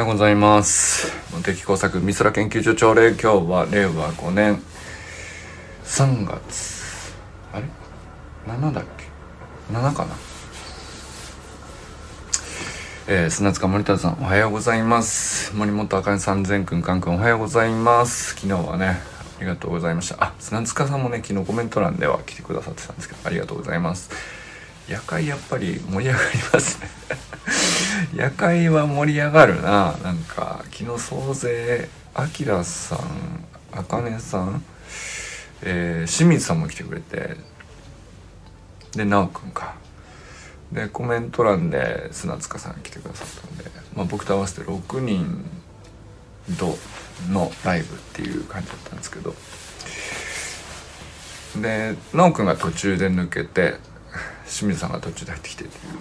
[0.00, 1.12] ようございます。
[1.30, 4.62] 茂木工作美空研究所朝礼今日は令和5年
[5.84, 7.12] 3月
[7.52, 7.64] あれ
[8.50, 9.04] ？7だっけ
[9.70, 10.16] ？7かな？
[13.08, 15.54] えー、砂塚森田さんおはようございます。
[15.54, 18.36] 森本あかねさん善くんかんくんおはようございます。
[18.36, 19.00] 昨日はね
[19.38, 20.16] ありがとうございました。
[20.24, 24.10] あ砂塚さんもね昨日コメント欄では来てくださってたんですけどありがとうございます。
[24.88, 26.88] 夜会やっぱり盛り上がりますね。
[28.14, 29.96] 夜会は盛り上がるな。
[30.02, 32.98] なんか昨日総勢あきらさん
[33.72, 34.64] あかねさん
[35.62, 37.36] えー、清水さんも来てくれて。
[38.92, 39.74] でなおくんか。
[40.72, 45.44] でコメント欄で砂塚さん来てくださったんで、まあ、僕と合わせて6人
[46.58, 46.76] と
[47.28, 49.34] のライブっていう感じだったんですけど。
[51.60, 53.74] で奈くんが途中で抜けて
[54.46, 55.92] 清水さんが途中で入ってきてっていう、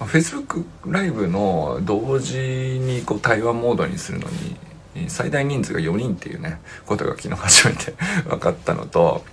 [0.00, 7.94] まあ、Facebook ライブの同時にこう対話モードにするのに最大人数が4人っていうねことが昨日初めて
[8.28, 9.24] 分かったのと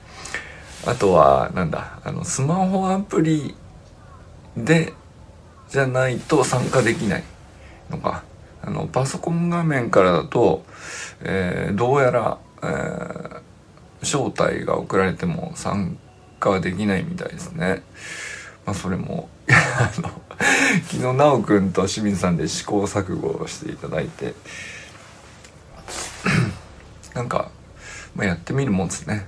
[0.85, 3.55] あとはなんだあのスマホアプリ
[4.57, 4.93] で
[5.69, 7.23] じゃないと参加できない
[7.89, 8.23] のか
[8.63, 10.63] あのパソコン画面からだと、
[11.21, 13.41] えー、どうやら、えー、
[14.01, 15.97] 招待が送られても参
[16.39, 17.83] 加はできないみたいですね。
[18.65, 20.09] まあ、それもあの
[20.83, 24.33] 昨日奈くんと清水さんで試行錯誤をしていただいて
[27.13, 27.51] なんか、
[28.15, 29.27] まあ、やってみるもんですね。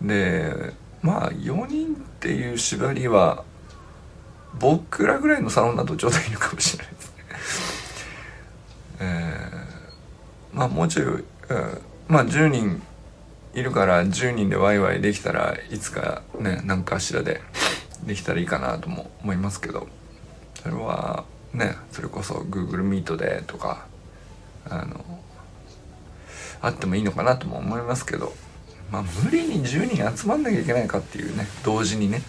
[0.00, 3.44] でまあ4人っていう縛りは
[4.58, 7.14] 僕らぐらいのサロンだとちょうどいいのかもしれないですね。
[9.00, 11.24] えー、まあもうちょい、うん、
[12.08, 12.82] まあ10人
[13.54, 17.40] いるから10人でワイワイできたらいつかね何かしらで
[18.06, 19.88] できたらいいかなとも思いますけど。
[20.62, 23.86] それはねそれこそ Google Meet でとか
[24.68, 25.04] あの
[26.60, 28.32] あってもいいのかなとも思いますけど。
[28.90, 32.22] まあ無理に10人集まんなきゃいけないかっていうね同時にね。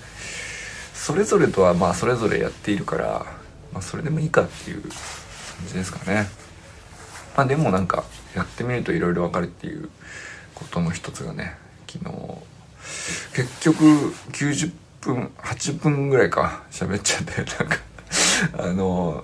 [0.93, 3.25] それぞれとはまあそれぞれやっているから、
[3.71, 4.91] まあ、それでもいいかっていう感
[5.67, 6.27] じですかね。
[7.35, 8.03] まあでもなんか
[8.35, 9.89] やってみるといろいろわかるっていう
[10.55, 11.55] ことの一つがね
[11.87, 12.11] 昨日
[13.35, 13.83] 結局
[14.31, 14.71] 90
[15.07, 16.63] 分8分ぐらいか。
[16.71, 17.77] 喋っちゃってなんか。
[18.57, 19.23] あの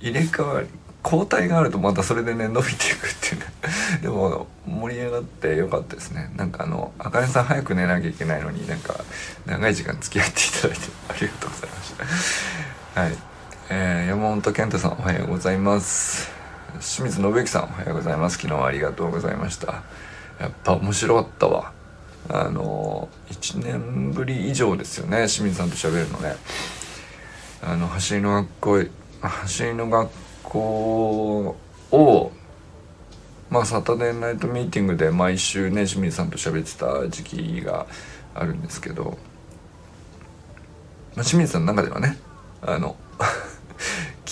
[0.00, 0.66] 入れ替わり
[1.04, 3.46] 交代があるとまたそれでね伸びていくっていうね。
[4.02, 6.30] でも盛り上がってよかったですね。
[6.36, 8.94] なんかあのあかねさん早く寝なきゃいけないのになんか
[9.46, 11.94] 長い時間付き合っていただいて ありがとうございまし
[12.94, 13.00] た。
[13.00, 13.16] はい。
[13.70, 16.30] えー、山本健太さんおはようございます。
[16.80, 18.36] 清水信之さんおはようございます。
[18.36, 19.82] 昨日はありがとうございました。
[20.40, 21.77] やっぱ面白かったわ。
[22.30, 26.36] あの1年ぶり以上ですよね清水さんと喋るのね。
[27.60, 28.84] あの走りの学校
[29.20, 30.10] 走りの学
[30.44, 31.56] 校
[31.90, 32.32] を
[33.50, 37.86] まあサタデーナイトミーティングで毎週ね清水さんと喋ってた時期が
[38.34, 39.18] あるんですけど、
[41.16, 42.18] まあ、清水さんの中ではね
[42.62, 42.96] あの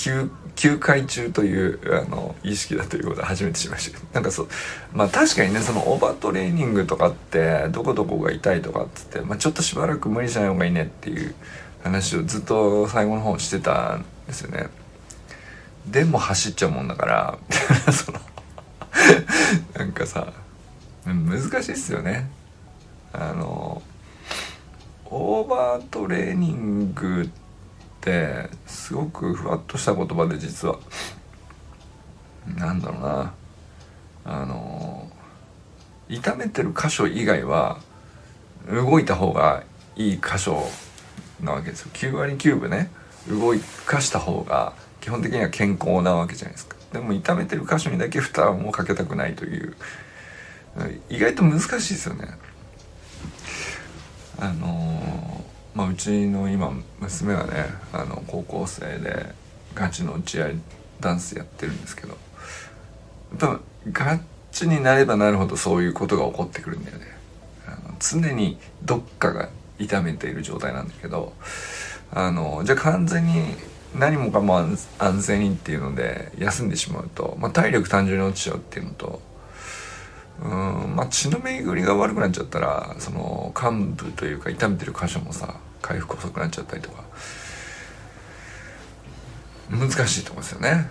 [0.07, 4.49] 休休会中というあの意識だということは初めて知りましたけどなんかそう
[4.95, 11.35] まあ確かにねそのオーバートレーニングとかってどこどこが痛いとかっつって、まあ、ちょっとしばらく無理しない方がいいねっていう
[11.83, 14.69] 話をずっと最後の方してたんですよね。
[15.91, 17.39] でも走っちゃうもんだから
[17.93, 18.21] その
[19.75, 20.33] なんかさ
[21.05, 22.29] 難しいっすよね
[23.13, 23.83] あの
[25.05, 27.46] オーバートレーニングって
[28.67, 30.79] すごくふわっとした言葉で実は。
[32.57, 33.35] なんだろうな。
[34.25, 35.09] あの
[36.09, 37.79] 痛めてる箇所以外は
[38.69, 39.63] 動いた方が
[39.97, 40.69] いい箇所
[41.41, 41.91] なわけですよ。
[41.93, 42.91] 9割9分ね。
[43.29, 43.55] 動
[43.87, 46.77] かした方が基本的には健康なわけじゃないですか。
[46.93, 49.77] でも痛めてる箇所にだけ負担をかけたくないという。
[51.09, 52.29] 意外と難しいですよね。
[54.39, 54.86] あの
[55.77, 59.27] まあうちの今娘はねあの高校生で
[59.75, 60.55] ガチの打ち合い
[61.01, 62.15] ダンスやってるんですけどや
[63.37, 63.61] っぱ
[63.93, 64.21] ガ
[64.51, 67.05] チになればなるほどそういうことが起こってくるんだよね。
[67.67, 71.35] あの常にどっかが痛めている状態なんだけど
[72.11, 73.43] あのじゃあ完全に
[73.99, 74.57] 何もかも
[74.99, 79.21] 安静にっていうので休んでしまうと、まあ、体力単純に落ちちゃうっていうのと
[80.43, 87.05] うんまあ血の巡りが悪くなっちゃったらその幹部というか痛めてる箇所もさ回復遅くなっちゃったりとか。
[89.71, 90.89] 難しいとこですよね、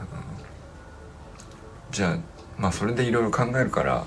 [0.00, 2.16] うん、じゃあ
[2.56, 4.06] まあそれでいろいろ考えるから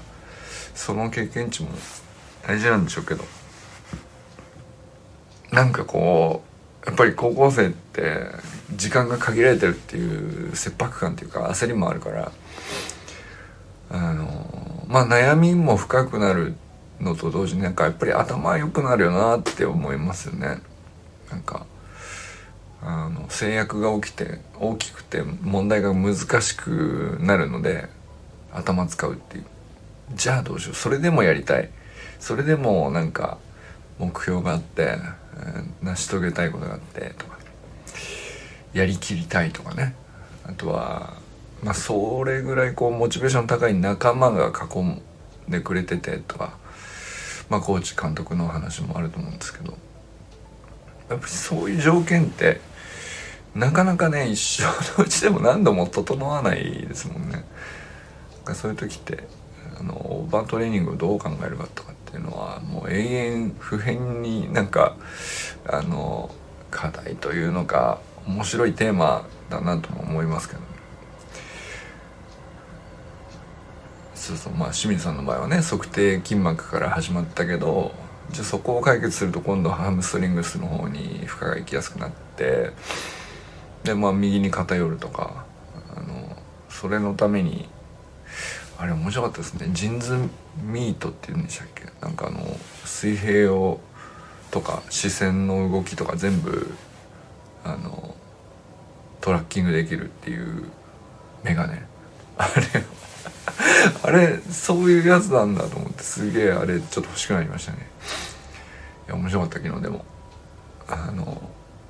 [0.74, 1.70] その経験値も
[2.48, 3.24] 大事なんでしょうけど。
[5.52, 6.44] なんかこ
[6.84, 8.28] うやっぱり高校生って
[8.76, 12.32] 時間が限られてるっていう切迫感っていうか焦りもあるから
[13.90, 16.67] あのまあ悩みも深くなるって
[17.00, 20.62] のと同時になんかやっぱり頭良くなるよなって思いますよね。
[21.30, 21.66] なんか
[22.82, 27.90] あの制約が起きて大きくて問題が難しくなるので
[28.54, 29.46] 頭使うっていう。
[30.16, 30.76] じゃあどうしよう。
[30.76, 31.70] それでもやりたい。
[32.20, 33.38] それでもなんか
[34.00, 34.98] 目標があって、
[35.82, 37.38] 成し遂げたいことがあってとか
[38.74, 39.96] やりきりたいとかね。
[40.46, 41.14] あとは
[41.64, 45.02] まあそれぐらいこうモチベーション高い仲間が囲ん
[45.50, 46.58] でくれててとか
[47.50, 49.78] まあコーチ監督の話もあると思うんですけど
[51.10, 52.60] やっぱりそういう条件って
[53.56, 54.64] なかなかね一生
[55.00, 57.44] のうちでも何度も整わないですもんね。
[58.54, 59.28] そういう時って
[59.80, 64.96] あのオーバートレーニングをどう考えるかとかっていうのはもう永遠不変になんか
[65.68, 66.30] あの
[66.72, 70.62] 課題というのか面白いテーマだなとも思いますけど、
[74.28, 77.94] そうそうまあ清水さんの場合はね測定筋膜から始まったけど
[78.32, 82.72] じゃあそこを解決すると今度ハムストリングスの方に負荷が行きやすくなって
[83.86, 85.46] でまあ右に偏るとか
[85.96, 86.36] あの
[86.68, 87.70] それのために
[88.78, 89.70] あれ面白かったですね。
[89.72, 90.18] ジンズ
[90.62, 91.86] ミートっていうんでしたっけ？
[92.02, 92.40] なんかあの
[92.86, 93.80] 水平を
[94.52, 96.76] とか視線の動きとか全部
[97.64, 98.14] あの
[99.22, 100.66] トラッキングできるっていう
[101.44, 101.82] メガネ。
[102.38, 102.84] あれ
[104.04, 107.89] あれそういうやつなんだと思ってすげえあれちょっと欲しくなりましたね。
[109.07, 110.06] いや面白かった昨日でも。
[110.89, 111.42] あの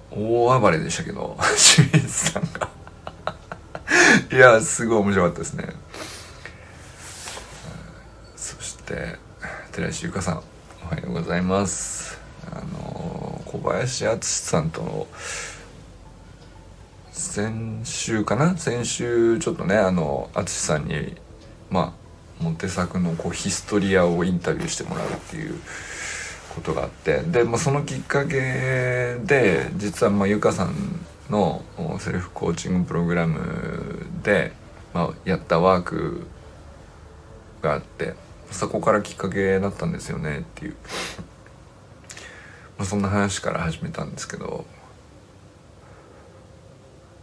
[0.09, 2.69] 大暴れでしたけど 清水さんが。
[4.31, 5.67] いやすごい面白かったですね。
[8.35, 9.19] そして
[9.71, 10.43] 寺石由香さん
[10.83, 12.17] おはようございます。
[12.51, 15.07] あの小林敦さんとの
[17.11, 18.57] 先週かな？
[18.57, 21.15] 先週ちょっとねあの淳さんに
[21.69, 21.95] ま
[22.39, 25.59] あモテ作のこうヒストリアをインタビューしてもらうっていう
[26.53, 30.73] ことがあってで、まあ、そのきっかけで実はまあゆかさん
[31.29, 31.63] の
[31.99, 34.53] セルフコーチングプログラムで、
[34.93, 36.27] まあ、やったワーク
[37.61, 38.13] があって
[38.51, 40.75] そこからきっかけだったんですよねっていう、
[42.77, 44.65] まあ、そんな話から始めたんですけど。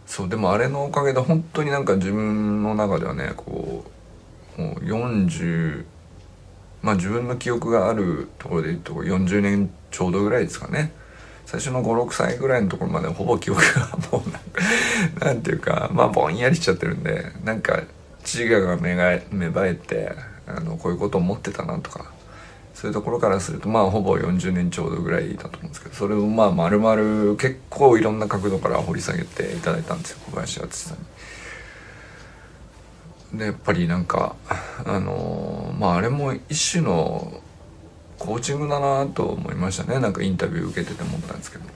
[0.05, 3.94] そうでもあれのおかげで本当になんか自分の中ではねこう
[4.57, 5.85] もう40
[6.81, 10.93] まあ自分の記憶があるところで言うと40年ちょうどぐらいですかね
[11.45, 17.81] 最初の56歳ぐらいのところまでほぼ記憶がもうなん ていうかまあぼんやりしちゃってるんでなんか
[18.23, 18.95] 自我が芽
[19.31, 20.15] 生えて
[20.47, 22.05] あのこういうこと思ってたなとか
[22.73, 31.05] そういうところからするとまあほぼ40年ちょうどぐらいだと思うんですけどそれをまあ丸々結構いろんな角度から掘り下げていただいたんですよ小林敦さんに。
[33.37, 34.35] でやっぱりなんか
[34.85, 37.41] あのまああれも一種の
[38.17, 41.75] コーチングだなと思いましたねなんかインタビュー受けてて思ったんですけど。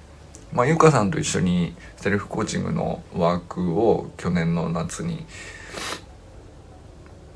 [0.51, 5.25] まあ、ゆかさんと一緒にセルフコーチングのワークを去年の夏に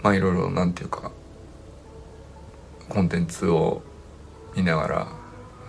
[0.02, 1.12] まあいろいろなんていうか
[2.90, 3.84] コンテンツを
[4.56, 5.08] 見ながら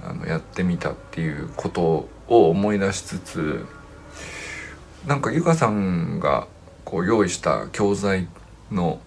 [0.03, 3.67] あのやってみたっていうことを思い出しつつ
[5.07, 6.47] なんかゆかさんが
[6.85, 8.27] こう用意した教材
[8.71, 9.01] の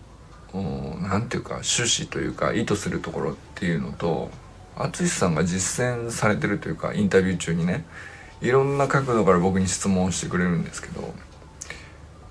[0.53, 4.29] 何て言うか趣旨というか意図するところっていうのと
[4.75, 7.85] 淳さんが実践されてるというかインタビュー中にね
[8.41, 11.13] いろんな角度から僕に質問をしてくれるんですけど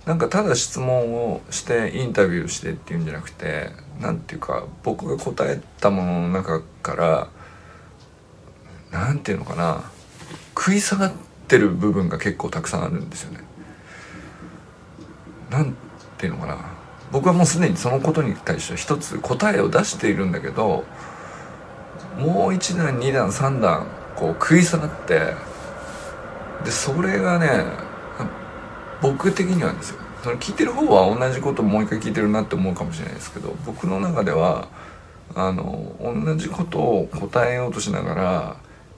[0.07, 7.29] なんかただ質問をしてインタビューしてっていうんじゃなくて何ていうか僕が答えたものの中から
[8.93, 9.91] 何ていうのかな
[10.57, 11.13] 食い下がっ
[11.49, 13.41] てる部分が結構たくさんあるんですよね。
[15.51, 15.77] なん
[16.19, 16.76] ていうのかな
[17.13, 20.85] 僕はもうすでにそのことに対して一つ答えを出しているんだけど
[22.19, 23.87] もう1段2段3段
[24.17, 25.35] こう食い下がって
[26.65, 27.49] でそれがね
[29.03, 30.01] 僕的にはですよ。
[30.23, 34.69] その聞いてる方は同じこともう一回聞いてるなって思うかもしれないですけど僕の中では
[35.35, 38.57] あの同じことを答えようとしながら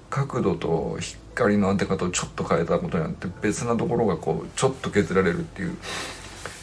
[0.09, 5.77] 角度と光の当て方をちょっと変えたことによって別なところがこうちょっと削られるっていう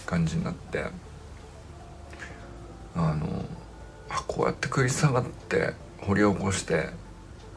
[0.08, 1.05] 感じになって。
[2.96, 3.46] あの
[4.10, 6.90] あこうやって食い下がって掘り起こして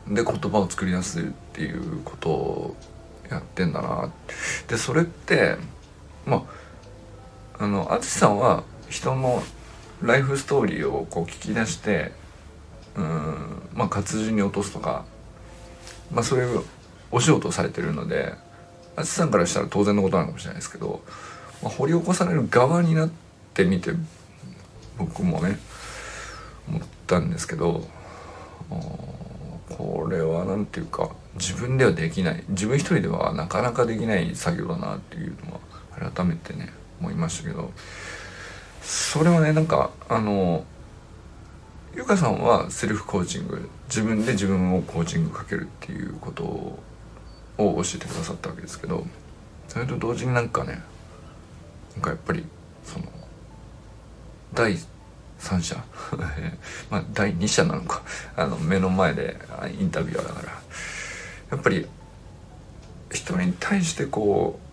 [0.09, 2.77] で言葉を作り出すっていうことを
[3.31, 4.11] やってんだな。
[4.69, 5.57] でそれって
[6.27, 6.47] ま
[7.59, 9.43] ああの淳さんは人の
[10.03, 12.13] ライフストーリーをこう聞き出して
[12.97, 15.05] うんまあ活字に落とすとか
[16.11, 16.63] まあそういう
[17.11, 18.35] お仕事をされてるので
[18.97, 21.03] 淳さんからしたら当然のことなのかもしれないですけど、
[21.63, 23.11] まあ、掘り起こされる側になっ
[23.55, 23.93] てみて
[24.99, 25.59] 僕もね
[26.69, 27.87] 思ったんですけど
[28.69, 32.45] これは何ていうか自分ではできない。
[32.49, 37.71] 自分一人ではなかなかできない作業だなっていうのは改めてね思いましたけど
[38.83, 40.65] それはねなんかあの
[41.95, 46.79] ゆかさんはセルフコーチング自分で自分をコーチングかけるっていうことを
[47.59, 49.07] 教えてくださったわけですけど
[49.69, 50.81] それと同時になんかね
[51.95, 52.45] なんかやっぱり
[52.85, 53.07] その
[54.55, 54.77] 第
[55.39, 55.77] 三者？
[56.91, 58.03] まあ第二者なのか。
[58.37, 59.37] あの目の前で
[59.79, 60.53] インタビュアーだから。
[61.51, 61.87] やっぱり
[63.11, 64.69] 人に対してこう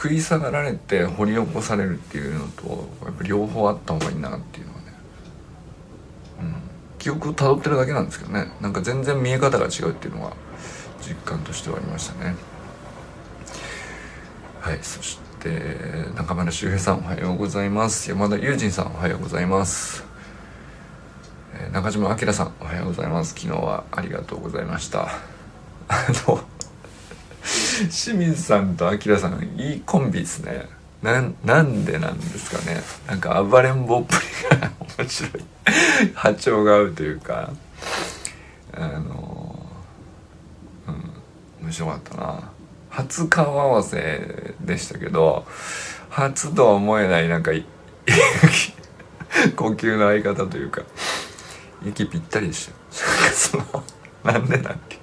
[0.00, 4.86] 食い下がられて掘り起こされるっていうのとやっぱ両方あった方がいいなっていうのはね、
[6.40, 6.54] うん、
[6.98, 8.52] 記憶をたどってるだけなんですけどね。
[8.60, 10.32] なんか全然見え方が違うっていうのが
[11.00, 12.36] 実感としてはありましたね。
[14.60, 15.29] はいそして
[16.16, 18.10] 中村修平さんおはようございます。
[18.10, 20.04] 山田友人さんおはようございます。
[21.72, 23.32] 中島明さんおはようございます。
[23.32, 25.08] 昨日はありがとうございました。
[25.88, 26.40] あの
[27.88, 30.66] 清水さんと明さんいいコンビですね。
[31.02, 32.82] ななんでなんですかね。
[33.06, 34.16] なんか暴れん坊っぷ
[34.52, 35.32] りが面白い。
[36.12, 37.50] 波長が合うというか。
[38.74, 39.66] あの
[40.86, 42.49] うん面白かったな。
[42.90, 45.46] 初顔合わせでしたけど
[46.10, 47.52] 初とは思えないなんか
[49.56, 50.82] 呼吸の相方というか
[51.86, 52.72] 息ぴったりでした。
[53.32, 53.64] その
[54.24, 54.98] なんでなんて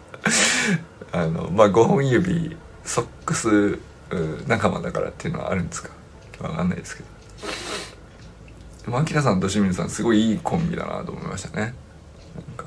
[1.11, 3.79] あのまあ5本指ソックス
[4.47, 5.89] 仲間だからっていうのはあるんですか？
[6.39, 7.09] わかんないですけど。
[8.85, 11.73] でも明さんと清水さんすごいいいコンビだなと思いましたね。
[12.35, 12.66] なんか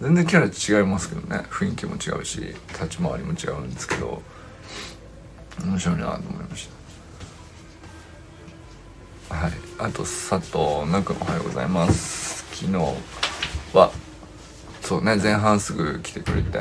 [0.00, 1.44] 全然キャラ違いますけどね。
[1.50, 4.22] 雰囲気も違うし立ち回りも違うんですけど
[5.64, 6.68] 面白いなと思いまし
[9.28, 9.34] た。
[9.34, 9.52] はい。
[9.78, 12.44] あと佐藤なくんおはようございます。
[12.54, 12.78] 昨日
[13.74, 13.90] は
[14.82, 16.58] そうね前半すぐ来てくれて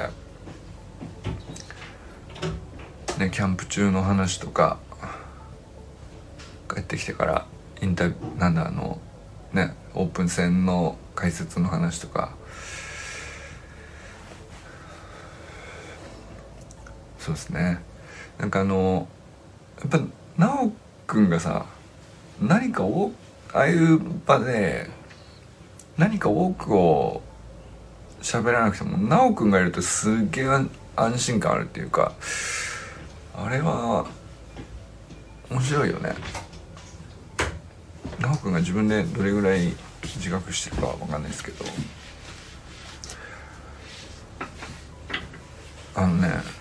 [3.17, 4.79] ねキャンプ中の話とか
[6.73, 7.45] 帰ってきてから
[7.81, 8.99] インタビューなんだあの
[9.53, 12.35] ねオープン戦の解説の話とか
[17.25, 17.79] そうですね。
[18.37, 19.07] なんかあの
[19.79, 19.99] やっぱ
[20.37, 20.71] 奈
[21.07, 21.65] くんがさ
[22.39, 23.13] 何かを
[23.51, 24.87] ああいう場で
[25.97, 27.23] 何か多くを
[28.21, 30.45] 喋らなくても奈くんがいるとすげえ
[30.95, 32.13] 安心感あるっていうか
[33.35, 34.05] あれは
[35.49, 36.13] 面白いよね。
[38.19, 41.65] 奈くんが自分でどれぐらい自覚してるかは分かんないですけど。
[45.95, 46.54] あのね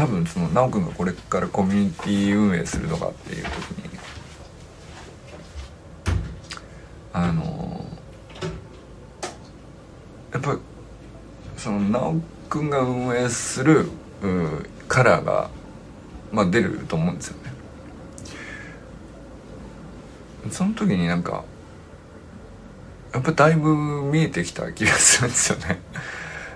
[0.00, 3.98] 多分その奈くんがこれからコミュニティ運営するとかっていう時に
[7.12, 7.84] あの
[10.32, 10.58] やっぱ
[11.58, 13.90] その奈くんが運営する
[14.88, 15.50] カラーが、
[16.32, 17.52] まあ、出ると思うんですよね。
[20.50, 21.44] その時になんか
[23.12, 23.74] やっぱだいぶ
[24.10, 25.82] 見えてきた気がするんですよね。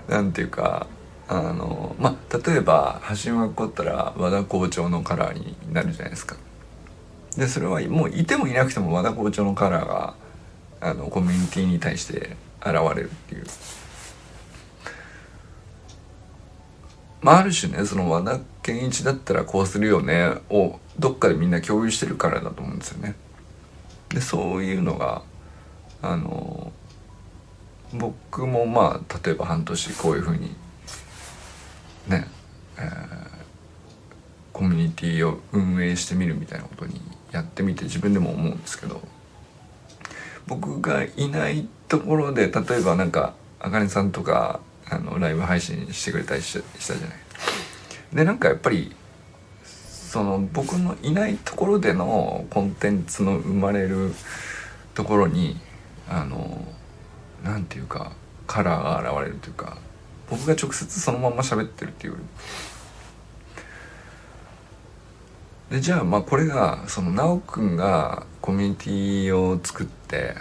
[0.09, 0.87] なんていうか
[1.27, 6.35] あのまあ例えば橋本が起こったら和田校長のカラーになるじゃないですか。
[7.35, 10.15] でそれはもういてもいなくても和田校長のカラーが
[10.79, 13.45] あのコミュニティに対して現れるっていう。
[17.21, 23.15] まあある種ねその和田健一だったらこうするよねをどっかでみんな共有してるからだと思うんですよね。
[24.09, 25.23] でそういうのが
[26.03, 26.71] あの
[27.93, 30.55] 僕もまあ例えば半年こういうふうに
[32.07, 32.27] ね、
[32.77, 32.91] えー、
[34.65, 36.99] コミュニティを運営してみるみたいなことに
[37.31, 38.99] やってみて自分でも思うんですけど
[40.47, 47.17] 僕がいないところで例えばなんかあかねさんとかあのライブ配信してくれたりしたじゃない。
[48.13, 48.95] でなんかやっぱり
[49.63, 54.13] その僕のいないところでのコンテンツの生まれる
[54.95, 55.57] ところに
[56.09, 56.65] あの
[57.43, 58.13] なんていうか
[58.47, 59.77] カラーが現れるというか
[60.27, 62.25] 僕が直接そのまま喋ってるっていうより
[65.69, 70.35] でじゃあまあこれがその奈くんがコミュニティを作って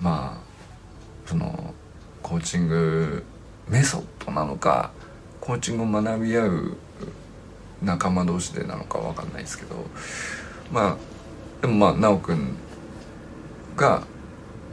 [0.00, 1.74] まあその
[2.22, 3.24] コーチング
[3.68, 4.92] メソッドなのか
[5.40, 6.76] コーチングを学び合う
[7.82, 9.76] 仲間同士でなのか分かんないですけど
[10.70, 10.96] まあ
[11.62, 12.56] でもまあ奈くん
[13.76, 14.02] が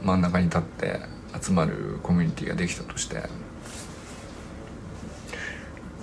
[0.02, 1.00] 真ん中に立って
[1.40, 3.22] 集まるコミュニティができたとして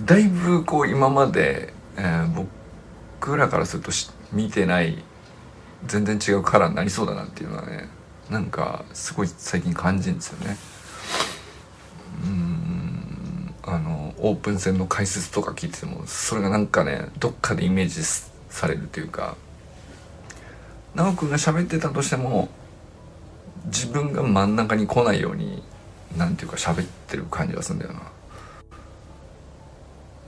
[0.05, 2.47] だいぶこう今まで、ええー、僕
[3.21, 3.91] 僕らからすると
[4.33, 4.97] 見てない
[5.85, 7.87] 全然違うカラーになりそうだなっていうのはね
[8.31, 10.57] なんかすごい最近感じるんですよね。
[12.23, 18.03] うんあのオープン戦の解説とか聞いててもそれがなんかねどっかでイメージ
[18.49, 19.35] されるというか
[20.95, 22.49] 奈くんが喋ってたとしても
[23.65, 25.61] 自分が真ん中に来ないように
[26.17, 27.99] なんていうか喋ってる感じがするんだよな。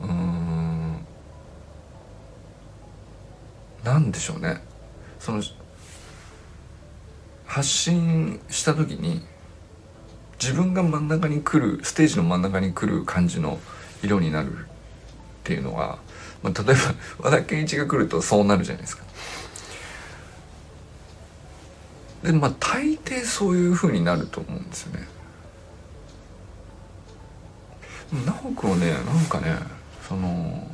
[0.03, 0.43] うん
[3.83, 4.61] なんでしょうね
[5.19, 5.41] その
[7.45, 9.21] 発信した時に
[10.41, 13.59] 自分が真ん中に来るステージの真ん中に来る感じの
[14.01, 14.65] 色になるっ
[15.43, 15.99] ていうのは、
[16.41, 16.75] まあ、例え
[17.19, 19.03] ば 和田健一が来るとそうなるじゃないですか。
[22.23, 25.07] でまあ大抵そういう風になると思うんですよね。
[28.25, 29.55] 直くんはねなんかね
[30.07, 30.67] その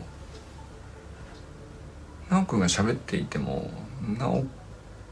[2.39, 3.69] 直くんが喋っていても
[4.17, 4.45] 直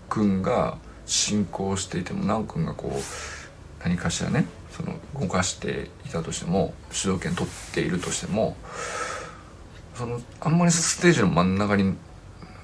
[0.10, 8.56] くんが進行していても直くんがこう何かしらねその動かしていたとしても主導権取っているとしても
[9.96, 11.96] そのあんまりステージの真ん中に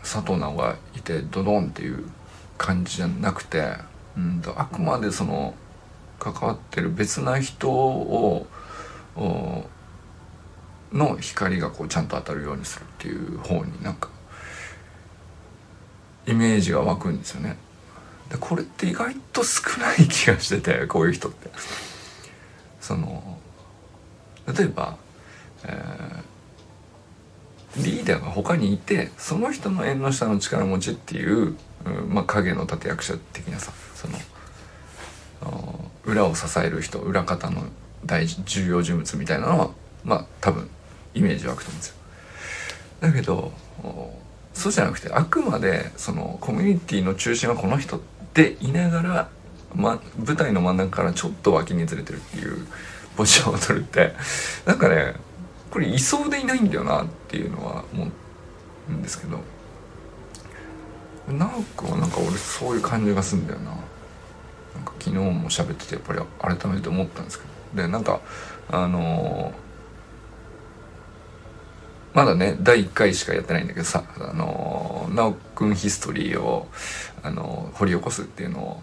[0.01, 2.05] 佐藤直がいてドドンっていう
[2.57, 3.75] 感じじゃなくて、
[4.17, 5.55] うんと、あくまでその
[6.19, 8.45] 関わってる別な人を
[10.91, 14.09] の光がこうちゃんと当たるようにするっていう方になんか
[16.25, 17.57] イメージが湧くんですよね。
[18.29, 21.49] でこれって意外と少ない気がしてて こういう人って。
[22.81, 23.39] その
[24.45, 24.97] 例えば、
[25.63, 34.19] えー、リーダーが他にいてその人の縁の下の力持ちっていう、うん、まあ、影の立役者的なさその
[36.03, 37.63] 裏を支える人裏方の
[38.05, 39.69] 大事重要人物みたいなのは
[40.03, 40.69] まあ多分
[41.13, 41.95] イメージ湧くと思うんですよ。
[42.99, 43.53] だけど
[44.53, 47.99] そうじゃなくてあくまでそのコミュニティの中心はこの人っ
[48.33, 49.29] ていながら、
[49.75, 52.67] ま、舞台の真ん中からちょっと脇にずれてるっていう
[53.15, 54.13] ポジションを取るって
[54.65, 55.15] なんかね
[55.71, 58.07] これいそうでいないんだよなっていうのは思
[58.89, 59.39] うんですけど
[61.27, 63.71] 直くはなんか俺そういう感じがすんだよな。
[64.75, 68.19] なんか昨日も喋っててやっぱり改めて思ったんですけどでなんか
[68.71, 69.62] あのー
[72.13, 76.67] まだね、第1回しかやってないんだけどさ、あの、なおくんヒストリーを、
[77.23, 78.81] あの、掘り起こすっていうのを、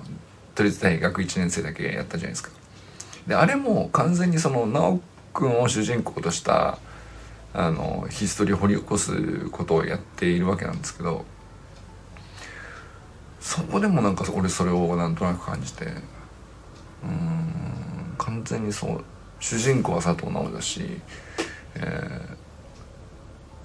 [0.56, 2.50] 都立大学1年生だけやったじゃないですか。
[3.28, 5.00] で、あれも完全にその、なお
[5.32, 6.78] くんを主人公とした、
[7.54, 11.24] あの、ヒストリーを掘り起こすことをやっているわけなんですけど、
[13.40, 15.88] そこでもなんか俺それをなんとなく感じて、う
[17.06, 19.04] ん、完全にそう、
[19.38, 21.00] 主人公は佐藤直だし、
[21.76, 22.39] えー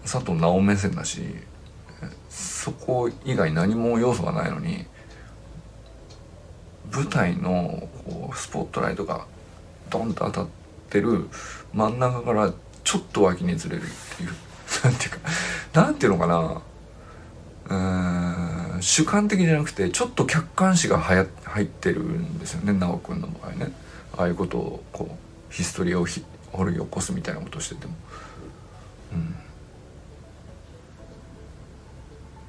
[0.05, 1.21] 佐藤直目線だし
[2.29, 4.85] そこ以外何も要素がないのに
[6.91, 9.25] 舞台のこうスポットライトが
[9.89, 10.47] ドンと当たっ
[10.89, 11.27] てる
[11.73, 13.85] 真ん中からちょっと脇にずれるっ
[14.17, 14.29] ていう
[14.83, 15.17] なんていうか
[15.73, 16.61] なんていうのかな
[17.67, 23.71] うん主観的じゃなくてちょっと客観視がはや入ってるんですよね奈くんの場合ね
[24.17, 25.17] ああいうことをこ
[25.49, 26.05] うヒストリーを
[26.51, 27.93] 掘り起こすみたいなことをしてても。
[29.13, 29.44] うん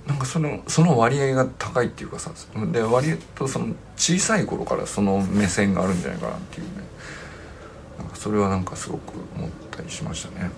[0.07, 2.31] なんかそのその割合が高いっていうかさ
[2.73, 6.85] で割とその小さい頃からその目線があるんじゃないかなっていうね。
[7.99, 10.51] なんかそれはなんかすごく思ったりしましたね。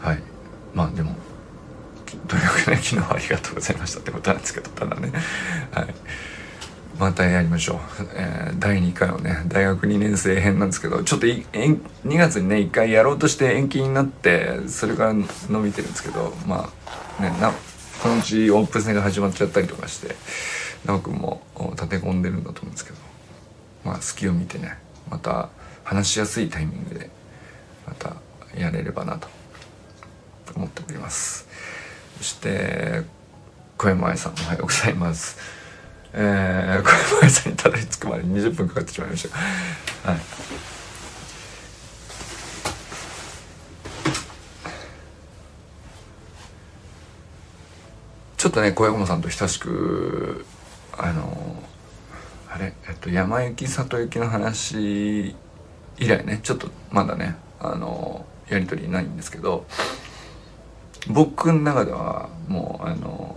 [0.00, 0.22] はい。
[0.74, 1.14] まあでも
[2.26, 5.12] とにかくね昨日はありがとうございましたってことなんですけどただね。
[5.72, 5.94] はい。
[7.00, 7.78] またやりましょう、
[8.14, 16.70] えー、第2回はね大学2年生編なんですけどちょっと2月にね1回やろうとして延期になってそれから伸びてるんですけどま
[17.18, 17.52] あねな
[18.02, 20.14] そのうちオープン戦が始まっちゃったりとかして
[20.84, 22.98] 奈くんも立て込んでるんだと思うんですけど
[23.82, 24.76] まあ隙を見てね
[25.08, 25.48] また
[25.84, 27.08] 話しやすいタイミングで
[27.86, 28.16] また
[28.54, 29.26] やれればなと
[30.54, 31.48] 思っております。
[32.18, 33.02] そして
[33.78, 35.59] 小山愛さんおはようございます。
[36.12, 39.36] えー、小林さんにたどり着くまで20分かかってしまいました。
[40.10, 40.20] はい。
[48.36, 50.46] ちょっとね、小山さんと親しく、
[50.96, 51.62] あの、
[52.48, 55.36] あれ、えっと、山行き里行きの話
[55.98, 59.66] 以来ね、ちょっとまだね、あの、やりとりないんですけど、
[61.08, 63.36] 僕の中ではもう、あの、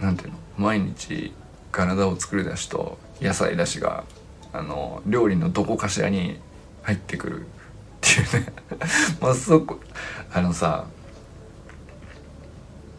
[0.00, 0.39] なんていうの？
[0.60, 1.32] 毎日
[1.72, 4.04] 体を作り出しと野菜だしが
[4.52, 6.38] あの料理のどこかしらに
[6.82, 7.44] 入ってくるっ
[8.00, 8.52] ていうね。
[9.20, 9.80] まあそこ
[10.30, 10.84] あのさ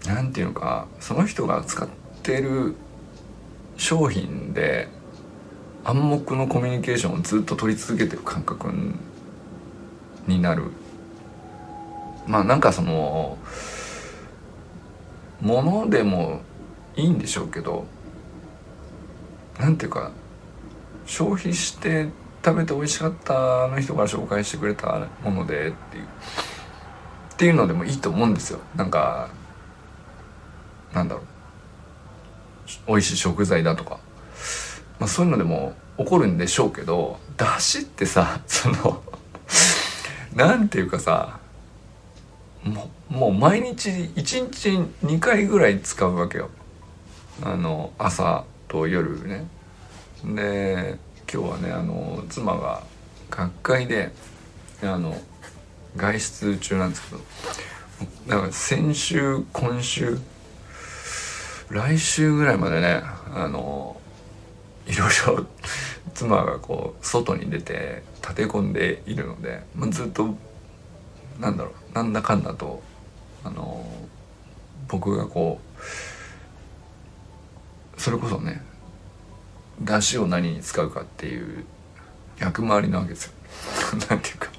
[0.07, 1.87] なんていうのかその人が使っ
[2.23, 2.75] てる
[3.77, 4.87] 商品で
[5.83, 8.71] 暗黙のコミュニケーションをずっと取り続けてる感覚
[10.25, 10.63] になる。
[12.25, 13.37] まあなんかその
[15.41, 16.41] ものでも
[16.95, 17.85] いいんでしょうけど
[19.59, 20.11] なんていうか
[21.05, 22.07] 消費して
[22.43, 28.59] 食べて美味しかったあの人が紹介してくれたものでっていうっていうのでもいいと思うんですよ。
[28.75, 29.29] なんか
[30.93, 31.25] なんだろう。
[32.87, 33.99] 美味しい食材だとか、
[34.99, 39.03] まあ、そういうのでも起こるんでしょうけどだしってさその
[40.35, 41.39] なんていうかさ
[43.09, 44.69] もう毎日1日
[45.05, 46.49] 2回ぐらい使うわけよ。
[47.43, 49.47] あの朝と夜ね。
[50.23, 50.97] で
[51.31, 52.83] 今日はねあの妻が
[53.29, 54.11] 学会で
[54.83, 55.15] あの
[55.95, 57.21] 外出中なんですけど。
[58.27, 60.17] だから先週今週
[61.69, 63.01] 来週ぐらいまでね
[63.33, 63.99] あの
[64.87, 65.45] いろいろ
[66.13, 70.35] 妻がこう外に出て立て込んでいるので、まあ、ずっと
[71.39, 72.81] なんだろうなんだかんだと
[73.43, 73.85] あの
[74.87, 75.70] 僕がこう
[78.01, 78.63] それこそね
[79.79, 81.63] 出汁を何に使うかっていう
[82.39, 83.33] 役回りなわけですよ。
[84.09, 84.49] なんていうか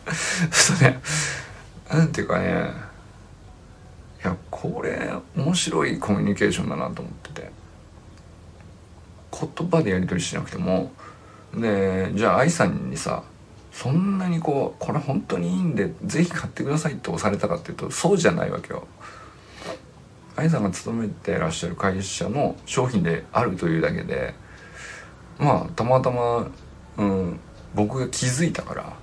[0.52, 1.00] そうね
[1.90, 2.70] なんていうかね
[4.22, 7.50] いやこれ面白いコミュニケーションだなと思ってて
[9.56, 10.92] 言葉でやり取りしなくても
[11.52, 13.24] でじゃあ愛さんにさ
[13.72, 18.86] そんなにこうこれ本当にいいんで是非買ってくださいって押されたかっていうとそうじゃないわけよ。
[20.36, 24.34] 愛さんが勤めてらっしゃる会社の商品であるというだけで
[25.38, 26.50] まあたまたま、
[26.98, 27.40] うん、
[27.74, 28.96] 僕が気づいたから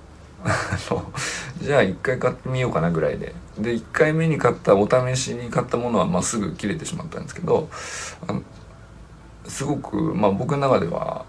[1.60, 3.34] じゃあ一回買ってみようかなぐらいで。
[3.58, 7.68] で1回目に買ったお試しに買ったものはまあすぐ切れてしまったんですけど
[9.46, 11.26] すごく、まあ、僕の中では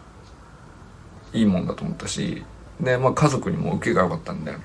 [1.34, 2.44] いいもんだと思ったし
[2.80, 4.56] で、まあ、家族にも受けが良かったんで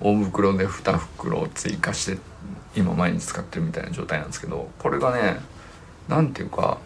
[0.00, 2.29] 大袋で2袋追加してって
[2.76, 5.40] 今毎日使ってるみたいな状態なんですけどこれがね
[6.08, 6.78] 何ていうか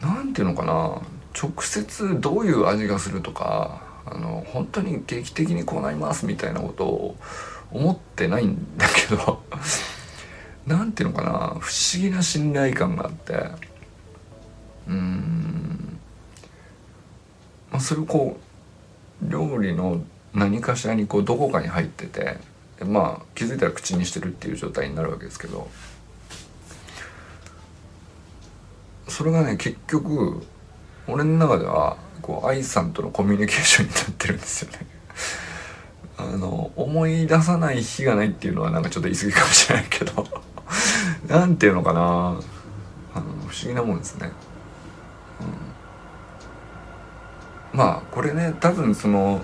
[0.00, 1.00] 何ていうのかな
[1.40, 7.16] 直接どういう味がするとかあの本当に劇的にこうなりますみたいなことを
[7.72, 9.42] 思ってないんだけど
[10.66, 11.30] 何ていうのかな
[11.60, 13.50] 不思議な信頼感があって
[14.88, 15.98] うん
[17.70, 22.38] まあそれをこう料理の何かしらにこうどこかに入ってて
[22.84, 25.68] まあ気づいたら口にしてるっていう状態になるわけですけど
[29.08, 30.42] それがね結局
[31.06, 34.86] 俺の中ではこう愛さんとのコミュニケーションになってるんですよね。
[36.18, 40.26] あの思い出さない日がないっていうのはなんかちょっと言い過ぎかもしれないけど
[41.28, 42.40] なんていうのかな。
[43.14, 44.30] あの不思議なもんですね、
[47.72, 49.40] うん、まあこれね多分その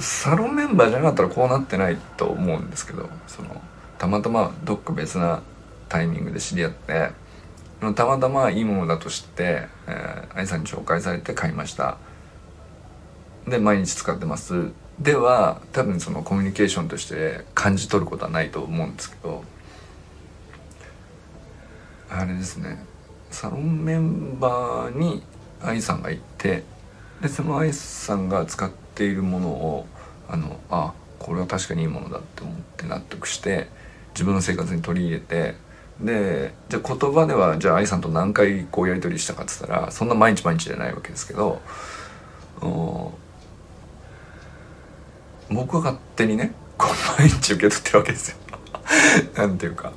[0.00, 3.60] サロンメンバーじゃなかったらこうなってないと思うんですけどその
[3.98, 5.42] たまたまどっか別な
[5.88, 7.10] タイミングで知り合って
[7.94, 11.98] たまたまいいものだと知って、えー、愛さんに紹介されて買いました。
[13.46, 14.72] で毎日使ってます。
[14.98, 19.44] では多分そのコミュニケーションとして感じ取ることはないと思うんですけど
[22.08, 22.84] あれですね。
[23.30, 25.22] サロンメンバーに
[25.62, 26.64] 愛さんが行って
[27.20, 29.86] でその愛さんが使ってているものを
[30.28, 33.68] あのあこれは確かにいいものだって思って納得して
[34.14, 35.54] 自分の生活に取り入れて
[36.00, 41.60] でじゃあ言葉ではじゃあ愛さんと何回こうやり取りしたかっつったらそんな毎日毎日じゃないわけですけど
[45.50, 48.36] 僕は勝手にねこ毎日受け取ってるわけですよ。
[49.36, 49.92] なんていうか。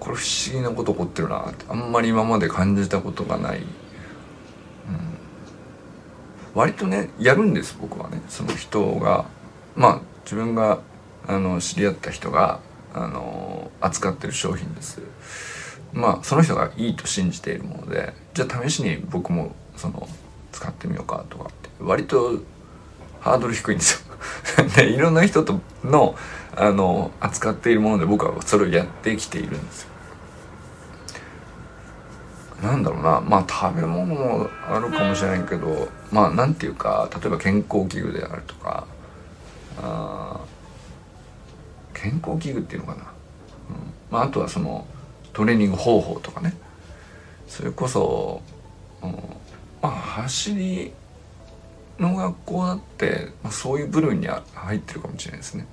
[0.00, 3.62] これ不思議なこと起こってるなってあんまり今まで感じたことがない、
[6.54, 8.20] 割とねやるんです僕はね。
[8.28, 9.26] その人が
[9.74, 10.80] まあ自分が
[11.26, 12.60] あの知り合った人が
[12.94, 15.00] あの扱ってる商品です。
[15.92, 20.08] まあその人がいいと信じているものでじゃあ試しに僕もその
[20.52, 21.70] 使ってみようかとかって。
[21.80, 22.40] 割と
[23.20, 24.04] ハードル低いんです
[24.58, 24.64] よ。
[24.76, 26.16] でいろんな人との
[26.54, 29.91] あの扱っているもので僕はそれをやってきているんですよ。
[32.62, 33.20] なんだろうな。
[33.20, 38.86] まあ食べ物もあるかもしれないけどまあなんていうか例えば健康器具であるとか
[39.82, 40.40] あ
[41.92, 43.06] 健康器具っていうのかな、うん。
[44.10, 44.86] まあ、あとはその
[45.32, 46.54] トレーニング方法とかね。
[47.48, 48.40] それこそ、
[49.02, 49.10] うん、
[49.82, 50.92] まあ走り
[51.98, 55.66] の学校だって、まあ、そういう部類に入ってるかもしれないですね。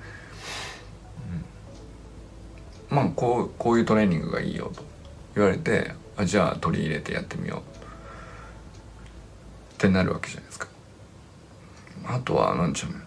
[2.92, 4.84] うん、まあこうこういうトレーニングがいいよと
[5.36, 7.60] 言われてあじゃあ取り入れてやってみよう。
[9.76, 10.68] ってなるわけじゃないですか。
[12.08, 12.98] あとは何でしょうね。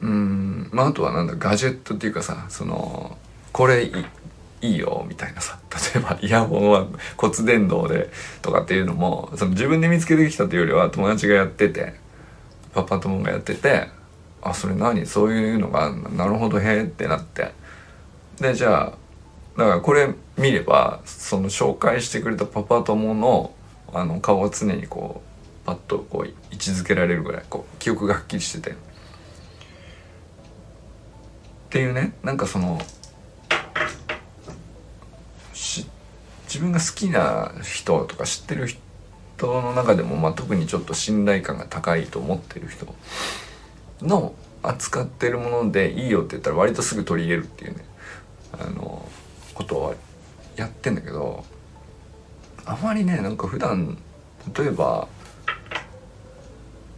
[0.00, 1.34] うんまああとはなんだ。
[1.36, 3.18] ガジェットっていうかさその
[3.52, 3.92] これい
[4.62, 5.58] いいよみたいなさ。
[5.94, 8.10] 例えばイヤホンは骨伝導で
[8.42, 11.94] とかっていうのもその自分で見つけてきたというよりは友達がやってて
[12.72, 13.88] パパ友がやってて
[14.40, 15.04] あそれ何？
[15.04, 17.52] そういうのがなるほどへえってなって。
[18.40, 18.92] でじゃあ
[19.58, 23.52] だからこれ見ればその紹介してくれたパパ友の
[23.92, 28.70] あの顔を常にこうパッとこう位置づけられるぐらいこう記憶がはっきりしてて。
[28.70, 28.74] っ
[31.70, 32.80] ていうねなんかその
[35.52, 42.86] 自分が好きな人とか知ってる人の中でも、まあ、特にちょっと信頼感が高いと思ってる人
[44.00, 47.84] の扱ってるものでいいよって言ったら割とすぐ取り入れるっていうね。
[48.52, 49.06] あの
[49.58, 49.94] ことは
[50.56, 51.44] やってんだけど
[52.64, 53.98] あまりねなんか普段
[54.56, 55.08] 例えば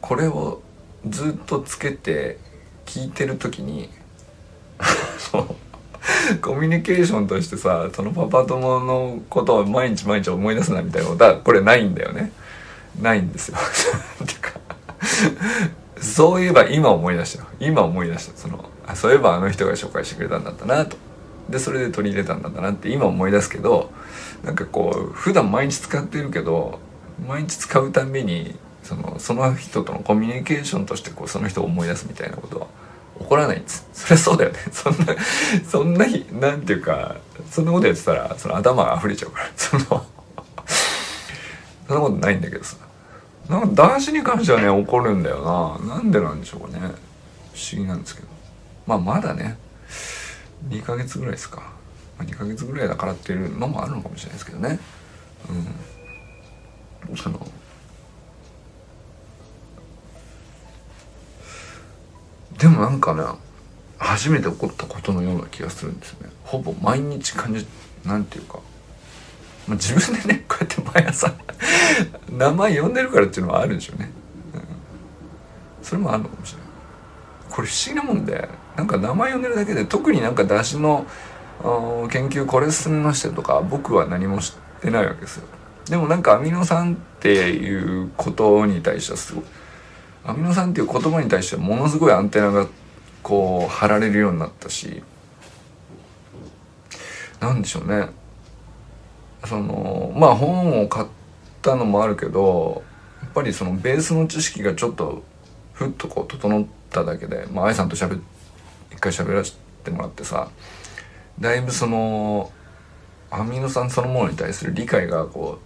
[0.03, 0.61] これを
[1.09, 2.37] ずっとつけて
[2.85, 3.89] 聞いてる時に
[6.43, 12.33] コミュニケーションとしてさそのパパ友のことを毎日毎日思い出すなみたいなことはこれないんだよね。
[13.01, 13.57] ないんですよ。
[14.27, 14.59] てか
[16.01, 18.37] そういえば今思い出した今思い出した。
[18.37, 20.97] そのあそういえばあの人が紹介してくれたんだったなと。
[21.51, 23.91] でそれで取り入れたんだなって今思い出すけど
[24.45, 26.79] なんかこう普段毎日使ってるけど
[27.27, 32.67] 毎日使うたんびにそのその人とのコミュニケーションとしてこうその人を思い出すみたいなことは
[33.21, 33.87] 怒らないんです。
[33.93, 34.59] そりゃそうだよね。
[34.73, 35.17] そんな
[35.69, 37.17] そんな日なんていうか
[37.51, 39.51] そんなことやってたらその頭が溢れちゃうから。
[39.57, 40.07] その
[41.87, 42.77] そんなことないんだけどさ。
[43.49, 45.97] なんか男子に関してはね怒るんだよな。
[45.97, 46.81] なんでなんでしょうかね。
[47.53, 48.29] 不思議なんですけど。
[48.87, 49.59] まあまだね
[50.69, 51.61] 2ヶ月ぐらいですか、
[52.19, 54.79] まあ、2ヶ月ぐらいだからっていうのもあるのかもしれないですけどね。
[57.09, 57.17] うん。
[57.17, 57.47] その
[62.59, 63.23] でもなんかね
[63.99, 66.29] 初めて起こったことのような気がするんですね。
[66.45, 67.67] ほぼ毎日感じ
[68.05, 68.61] なんていうか、
[69.67, 71.35] まあ、自分でね こうやって毎朝
[72.31, 74.11] 名前呼んでるからっていうのはあるんでしょうね、
[74.55, 74.63] うん、
[75.83, 76.69] それもあるのかもしれない。
[77.51, 78.49] これ不思議なもんで
[78.81, 81.05] なんか名前呼んでるだけで特になんか出しの
[82.11, 85.47] 研究これ進みましたとか僕は何も知ってないわけですよ。
[85.85, 89.45] でもなんかアミノ酸っていうことに対してはすごい
[90.25, 92.69] アミノ酸っていう言葉に対してはものすごいアンテナが
[93.23, 95.03] こう張られるようになったし
[97.39, 98.09] なんでしょうね。
[99.45, 101.07] そのまあ本を買っ
[101.61, 102.83] たのもあるけど
[103.23, 105.23] やっぱりそのベースの知識がちょっと
[105.75, 108.17] ふっとこう整っただけでまあ愛さんとしゃべ
[108.93, 110.51] 一回喋らせてもらってさ
[111.39, 112.53] だいぶその
[113.31, 115.59] アミノ酸そのものに対する理解がこ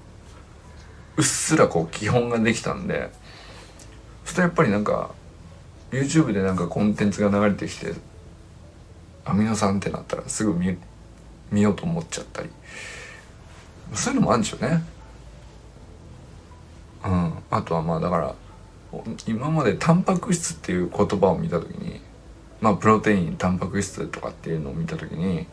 [1.16, 3.10] ううっすらこう基本ができたんで。
[4.24, 5.10] そしたらやっぱりなんか
[5.90, 7.92] YouTube でなんかコンテンツが流れてきて
[9.24, 10.76] アミノ酸ってなったらすぐ見
[11.50, 12.48] 見ようと思っちゃったり
[13.92, 14.82] そういうのもあるんでしょうね
[17.04, 18.34] うんあとはまあだから
[19.26, 22.00] 今までタンパク質っていう言葉を見た時に
[22.60, 25.46] まあプロテインタンパク質とかっていうのを見た時に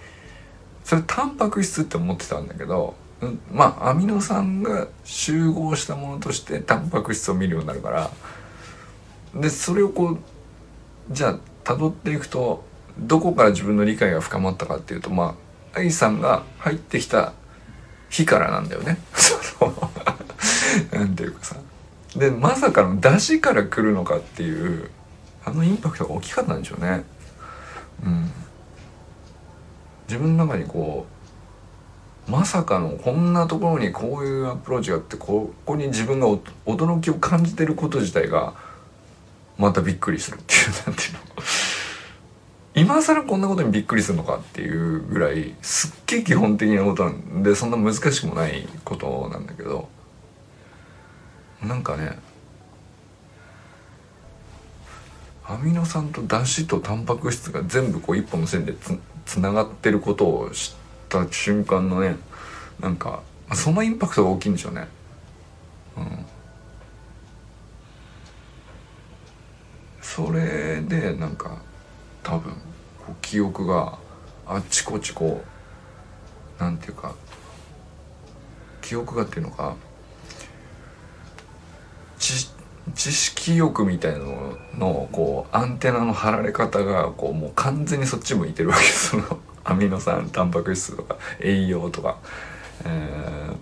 [0.84, 2.96] それタンパク質って思ってたんだけど
[3.52, 8.12] まあアミノ酸が集合したものとしてタンパク質を見るようになるから
[9.36, 10.20] でそれをこう
[11.12, 12.64] じゃあ辿っていくと
[12.98, 15.36] どこから自分の理解が深まったかっていうとま
[15.74, 17.34] あ愛さんが入ってきた
[18.10, 18.98] 日からなんだよね。
[20.92, 21.56] なんていうかさ。
[22.16, 24.90] でまさかの出汁から来るのかっていう
[25.44, 27.04] あのインパクトが大きかったんでしょうね。
[28.06, 28.32] うん。
[30.08, 31.06] 自分の中にこ
[32.28, 36.28] うまさかのこんなところにこういうアプローチがあってここに自分が
[36.66, 38.54] 驚きを感じてること自体が
[39.58, 41.20] またびっくりするっていうなんていうの
[42.74, 49.90] 今更こんなことにびっくりするのかっていうぐらいすっげえ基本的なことなんでそんな難しくもないことなんだけど
[51.64, 52.18] なんかね
[55.52, 60.74] アミノ酸とだしとタンパク質が全部こう一本の線でつつながってることを知っ
[61.10, 62.16] た瞬間のね
[62.80, 63.22] なんか
[63.54, 64.88] そのインパクトが大きいんでしょうね。
[65.98, 66.26] うん
[70.02, 71.62] それでなんか
[72.22, 72.54] 多分
[73.22, 73.98] 記憶が
[74.46, 75.42] あっちこっちこ
[76.60, 77.16] うなんていうか
[78.82, 79.76] 記憶がっていうのか
[82.96, 88.84] 知識欲みたいなののこうアンテナの張られ方がこうもう完全にそっち向いてるわけ。
[88.84, 89.24] その
[89.64, 92.18] アミノ酸タンパク質とか栄養とか、
[92.84, 93.56] えー、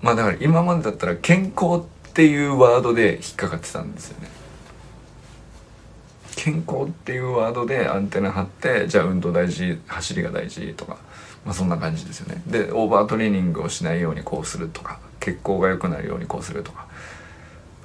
[0.00, 4.30] まあだから今までだったら健康っていうワードで引っかかってたんですよね。
[6.36, 10.96] 健康っていうワードでアンテナ張ってじゃあ運動大事走りが大事とか、
[11.44, 12.42] まあ、そんな感じですよね。
[12.46, 16.86] でオーバートレーニングをしないようにこうするとか血行が良くなるようにこうするとか。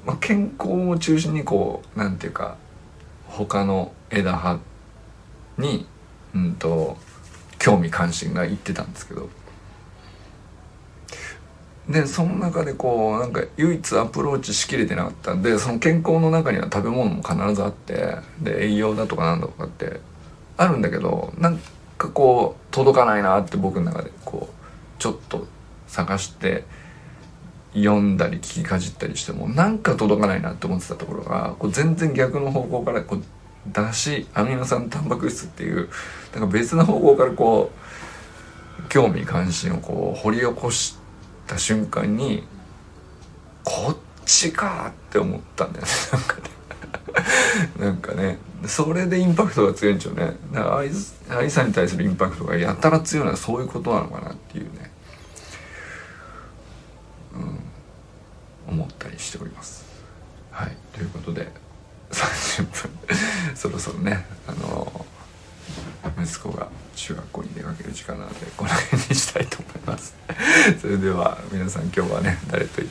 [0.07, 2.55] まあ、健康を中心にこうなんていうか
[3.27, 4.57] 他の枝葉
[5.57, 5.85] に、
[6.33, 6.97] うんと、
[7.59, 9.29] 興味関心がいってたんですけど。
[11.89, 15.33] でその中でこうなんか唯一アプローチしきれてなかった。
[15.33, 18.17] んでその健康の中には食べ物も必ずあって。
[18.41, 19.99] で栄養だとかなんだとかって
[20.57, 21.59] あるんだけどなん
[21.97, 25.47] かこう届かないなって僕の中でこうちょっと
[25.87, 26.65] 探して
[27.83, 33.23] 読んだり聞きかじったりしてもなんか届かないなって思ってたところがこう全然逆の方向からこう
[33.71, 35.89] だしアミノ酸タンパク質っていう
[36.33, 40.97] なんか別の方向からこう興味関心をこう掘り起こし
[41.45, 42.43] た瞬間に
[43.63, 45.91] こっちかって思ったんだよね。
[46.15, 46.57] なんかね。
[47.79, 48.37] なんかね。
[48.65, 50.35] それでインパクトが強いんでしょうね。
[50.53, 54.86] だから愛さんに対するインパクトがやたら強いのはそういうことなのかなっていうね。
[58.67, 59.85] 思ったりしております。
[60.51, 60.75] はい。
[60.93, 61.47] ということで
[62.11, 62.91] 30分。
[63.55, 65.05] そろそろねあの
[66.21, 70.15] 息子が中学校に出かける時間なのでこの辺にしたいと思います。
[70.81, 72.81] それでは皆さん今日はね誰と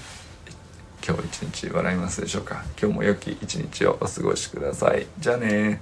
[1.07, 2.65] 今日一日笑いますでしょうか？
[2.81, 5.07] 今日も良き一日をお過ごしください。
[5.19, 5.81] じゃあね